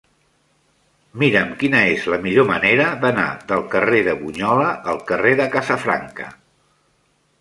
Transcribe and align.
Mira'm 1.23 1.51
quina 1.59 1.81
és 1.89 2.07
la 2.13 2.19
millor 2.23 2.47
manera 2.51 2.87
d'anar 3.05 3.27
del 3.51 3.61
carrer 3.75 4.01
de 4.09 4.17
Bunyola 4.23 4.71
al 4.95 4.99
carrer 5.13 5.35
de 5.43 5.49
Casafranca. 5.57 6.31